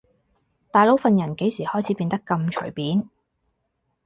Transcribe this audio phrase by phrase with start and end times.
[0.71, 3.07] 大佬份人幾時開始變得咁隨便